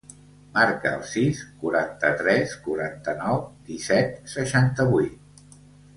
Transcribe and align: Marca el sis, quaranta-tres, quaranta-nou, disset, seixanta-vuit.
Marca 0.53 0.93
el 0.99 1.03
sis, 1.09 1.41
quaranta-tres, 1.65 2.55
quaranta-nou, 2.69 3.45
disset, 3.71 4.19
seixanta-vuit. 4.37 5.61